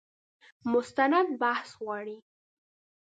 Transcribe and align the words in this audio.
مستند 0.71 1.27
بحث 1.41 1.69
غواړي. 1.81 2.17